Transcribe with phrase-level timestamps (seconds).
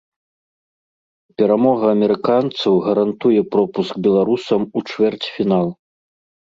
[1.41, 5.67] Перамога амерыканцаў гарантуе пропуск беларусам у чвэрцьфінал.